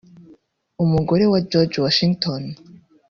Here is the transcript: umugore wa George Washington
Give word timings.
umugore 0.83 1.23
wa 1.31 1.39
George 1.49 1.75
Washington 1.83 2.43